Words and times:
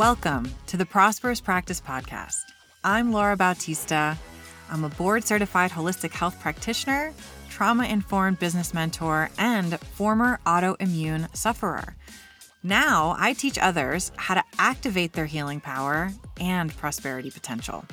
Welcome 0.00 0.50
to 0.68 0.78
the 0.78 0.86
Prosperous 0.86 1.42
Practice 1.42 1.78
Podcast. 1.78 2.44
I'm 2.82 3.12
Laura 3.12 3.36
Bautista. 3.36 4.16
I'm 4.70 4.82
a 4.82 4.88
board 4.88 5.24
certified 5.24 5.70
holistic 5.70 6.12
health 6.12 6.40
practitioner, 6.40 7.12
trauma 7.50 7.84
informed 7.84 8.38
business 8.38 8.72
mentor, 8.72 9.28
and 9.36 9.78
former 9.78 10.40
autoimmune 10.46 11.28
sufferer. 11.36 11.96
Now 12.62 13.14
I 13.18 13.34
teach 13.34 13.58
others 13.58 14.10
how 14.16 14.32
to 14.32 14.44
activate 14.58 15.12
their 15.12 15.26
healing 15.26 15.60
power 15.60 16.10
and 16.40 16.74
prosperity 16.74 17.30
potential. 17.30 17.84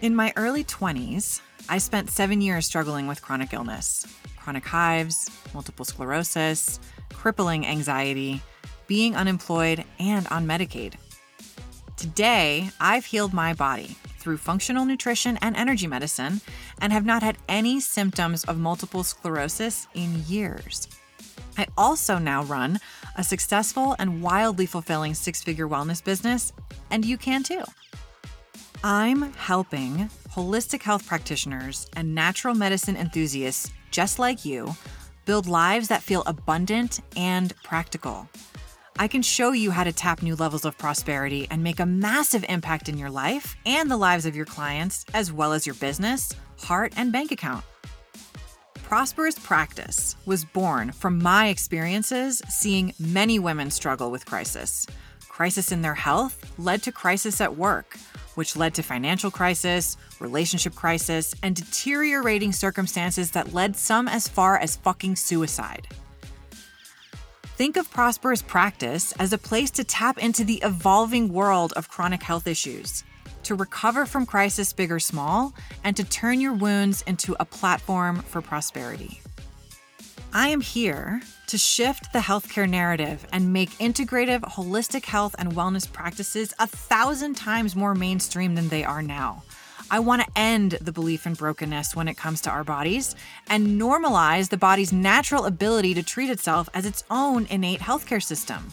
In 0.00 0.14
my 0.14 0.32
early 0.36 0.62
20s, 0.62 1.40
I 1.68 1.78
spent 1.78 2.08
seven 2.08 2.40
years 2.40 2.66
struggling 2.66 3.08
with 3.08 3.20
chronic 3.20 3.52
illness, 3.52 4.06
chronic 4.36 4.64
hives, 4.64 5.28
multiple 5.52 5.84
sclerosis, 5.84 6.78
crippling 7.12 7.66
anxiety 7.66 8.40
being 8.86 9.16
unemployed, 9.16 9.84
and 9.98 10.26
on 10.28 10.46
Medicaid. 10.46 10.94
Today, 11.96 12.70
I've 12.80 13.06
healed 13.06 13.32
my 13.32 13.54
body 13.54 13.96
through 14.18 14.38
functional 14.38 14.84
nutrition 14.84 15.38
and 15.42 15.56
energy 15.56 15.86
medicine 15.86 16.40
and 16.80 16.92
have 16.92 17.04
not 17.04 17.22
had 17.22 17.38
any 17.48 17.80
symptoms 17.80 18.44
of 18.44 18.58
multiple 18.58 19.02
sclerosis 19.02 19.86
in 19.94 20.24
years. 20.26 20.88
I 21.56 21.66
also 21.76 22.18
now 22.18 22.42
run 22.44 22.80
a 23.16 23.22
successful 23.22 23.94
and 23.98 24.22
wildly 24.22 24.66
fulfilling 24.66 25.14
six 25.14 25.42
figure 25.42 25.68
wellness 25.68 26.02
business, 26.02 26.52
and 26.90 27.04
you 27.04 27.16
can 27.16 27.42
too. 27.42 27.62
I'm 28.82 29.32
helping 29.34 30.10
holistic 30.30 30.82
health 30.82 31.06
practitioners 31.06 31.88
and 31.94 32.14
natural 32.14 32.54
medicine 32.54 32.96
enthusiasts 32.96 33.70
just 33.90 34.18
like 34.18 34.44
you 34.44 34.74
build 35.24 35.46
lives 35.46 35.88
that 35.88 36.02
feel 36.02 36.22
abundant 36.26 37.00
and 37.16 37.54
practical. 37.62 38.28
I 38.96 39.08
can 39.08 39.22
show 39.22 39.50
you 39.50 39.72
how 39.72 39.82
to 39.82 39.92
tap 39.92 40.22
new 40.22 40.36
levels 40.36 40.64
of 40.64 40.78
prosperity 40.78 41.48
and 41.50 41.64
make 41.64 41.80
a 41.80 41.86
massive 41.86 42.44
impact 42.48 42.88
in 42.88 42.96
your 42.96 43.10
life 43.10 43.56
and 43.66 43.90
the 43.90 43.96
lives 43.96 44.24
of 44.24 44.36
your 44.36 44.44
clients, 44.44 45.04
as 45.12 45.32
well 45.32 45.52
as 45.52 45.66
your 45.66 45.74
business, 45.74 46.32
heart, 46.60 46.92
and 46.96 47.10
bank 47.10 47.32
account. 47.32 47.64
Prosperous 48.84 49.36
Practice 49.36 50.14
was 50.26 50.44
born 50.44 50.92
from 50.92 51.20
my 51.20 51.48
experiences 51.48 52.40
seeing 52.48 52.94
many 53.00 53.40
women 53.40 53.68
struggle 53.72 54.12
with 54.12 54.26
crisis. 54.26 54.86
Crisis 55.28 55.72
in 55.72 55.82
their 55.82 55.96
health 55.96 56.54
led 56.56 56.80
to 56.84 56.92
crisis 56.92 57.40
at 57.40 57.56
work, 57.56 57.96
which 58.36 58.54
led 58.54 58.74
to 58.74 58.82
financial 58.84 59.30
crisis, 59.32 59.96
relationship 60.20 60.76
crisis, 60.76 61.34
and 61.42 61.56
deteriorating 61.56 62.52
circumstances 62.52 63.32
that 63.32 63.52
led 63.52 63.74
some 63.74 64.06
as 64.06 64.28
far 64.28 64.56
as 64.56 64.76
fucking 64.76 65.16
suicide. 65.16 65.88
Think 67.56 67.76
of 67.76 67.88
prosperous 67.88 68.42
practice 68.42 69.12
as 69.12 69.32
a 69.32 69.38
place 69.38 69.70
to 69.72 69.84
tap 69.84 70.18
into 70.18 70.42
the 70.42 70.60
evolving 70.64 71.32
world 71.32 71.72
of 71.74 71.88
chronic 71.88 72.20
health 72.20 72.48
issues, 72.48 73.04
to 73.44 73.54
recover 73.54 74.06
from 74.06 74.26
crisis, 74.26 74.72
big 74.72 74.90
or 74.90 74.98
small, 74.98 75.54
and 75.84 75.96
to 75.96 76.02
turn 76.02 76.40
your 76.40 76.52
wounds 76.52 77.02
into 77.02 77.36
a 77.38 77.44
platform 77.44 78.22
for 78.22 78.42
prosperity. 78.42 79.20
I 80.32 80.48
am 80.48 80.62
here 80.62 81.22
to 81.46 81.56
shift 81.56 82.12
the 82.12 82.18
healthcare 82.18 82.68
narrative 82.68 83.24
and 83.32 83.52
make 83.52 83.70
integrative, 83.78 84.40
holistic 84.40 85.04
health 85.04 85.36
and 85.38 85.52
wellness 85.52 85.90
practices 85.90 86.52
a 86.58 86.66
thousand 86.66 87.36
times 87.36 87.76
more 87.76 87.94
mainstream 87.94 88.56
than 88.56 88.68
they 88.68 88.82
are 88.82 89.00
now. 89.00 89.44
I 89.90 90.00
want 90.00 90.22
to 90.22 90.28
end 90.34 90.72
the 90.80 90.92
belief 90.92 91.26
in 91.26 91.34
brokenness 91.34 91.94
when 91.94 92.08
it 92.08 92.16
comes 92.16 92.40
to 92.42 92.50
our 92.50 92.64
bodies 92.64 93.14
and 93.48 93.80
normalize 93.80 94.48
the 94.48 94.56
body's 94.56 94.92
natural 94.92 95.44
ability 95.44 95.94
to 95.94 96.02
treat 96.02 96.30
itself 96.30 96.68
as 96.74 96.86
its 96.86 97.04
own 97.10 97.46
innate 97.50 97.80
healthcare 97.80 98.22
system. 98.22 98.70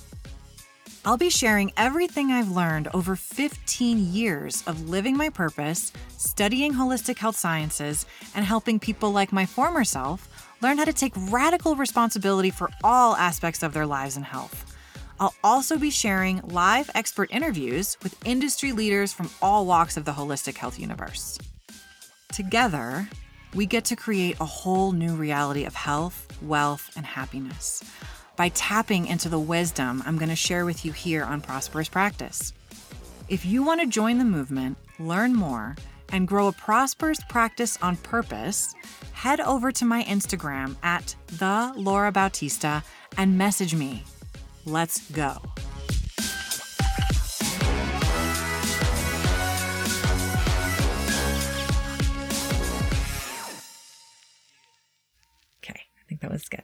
I'll 1.04 1.18
be 1.18 1.32
sharing 1.32 1.74
everything 1.78 2.32
I've 2.32 2.52
learned 2.52 2.88
over 2.94 3.16
15 3.16 4.14
years 4.14 4.64
of 4.68 4.88
living 4.88 5.18
my 5.18 5.30
purpose, 5.30 5.92
studying 6.18 6.74
holistic 6.74 7.18
health 7.18 7.36
sciences, 7.36 8.06
and 8.36 8.46
helping 8.46 8.80
people 8.80 9.12
like 9.12 9.34
my 9.34 9.46
former 9.46 9.84
self 9.84 10.30
learn 10.62 10.78
how 10.78 10.86
to 10.86 10.94
take 10.94 11.14
radical 11.16 11.76
responsibility 11.76 12.52
for 12.52 12.70
all 12.84 13.16
aspects 13.16 13.64
of 13.64 13.74
their 13.74 13.88
lives 13.88 14.16
and 14.16 14.26
health. 14.26 14.71
I'll 15.22 15.36
also 15.44 15.78
be 15.78 15.92
sharing 15.92 16.42
live 16.46 16.90
expert 16.96 17.30
interviews 17.32 17.96
with 18.02 18.18
industry 18.26 18.72
leaders 18.72 19.14
from 19.14 19.30
all 19.40 19.68
walks 19.68 19.96
of 19.96 20.04
the 20.04 20.14
holistic 20.14 20.58
health 20.58 20.80
universe. 20.80 21.38
Together, 22.34 23.08
we 23.54 23.68
get 23.68 23.86
to 23.86 23.96
create 23.96 24.38
a 24.40 24.46
whole 24.46 24.94
new 24.94 25.14
reality 25.14 25.64
of 25.66 25.76
health, 25.76 26.26
wealth, 26.42 26.90
and 26.96 27.06
happiness 27.06 27.84
by 28.36 28.50
tapping 28.50 29.06
into 29.06 29.30
the 29.30 29.38
wisdom 29.38 30.02
I'm 30.08 30.18
going 30.18 30.30
to 30.30 30.36
share 30.36 30.66
with 30.66 30.84
you 30.84 30.92
here 30.92 31.24
on 31.24 31.40
Prosperous 31.40 31.88
Practice. 31.88 32.52
If 33.30 33.46
you 33.46 33.62
want 33.62 33.80
to 33.82 33.88
join 33.88 34.18
the 34.18 34.26
movement, 34.26 34.76
learn 34.98 35.36
more, 35.36 35.76
and 36.12 36.28
grow 36.28 36.48
a 36.48 36.52
prosperous 36.52 37.20
practice 37.30 37.78
on 37.84 37.96
purpose, 37.98 38.74
head 39.14 39.40
over 39.40 39.72
to 39.72 39.86
my 39.86 40.04
Instagram 40.06 40.78
at 40.82 41.16
the 41.28 41.74
Laura 41.76 42.12
Bautista 42.12 42.84
and 43.18 43.38
message 43.38 43.76
me 43.76 44.04
Let's 44.66 45.10
go. 45.12 45.38
Okay, 55.64 55.82
I 56.00 56.04
think 56.08 56.22
that 56.22 56.32
was 56.32 56.48
good. 56.48 56.64